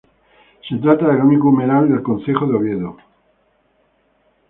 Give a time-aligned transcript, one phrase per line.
[0.67, 2.97] Se trata del único humedal del concejo de Oviedo.